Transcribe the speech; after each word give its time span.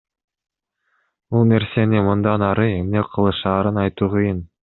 Бул 1.35 1.43
нерсени 1.51 2.01
мындан 2.09 2.47
ары 2.47 2.67
эмне 2.79 3.05
кылышаарын 3.13 3.81
айтуу 3.85 4.11
кыйын. 4.17 4.45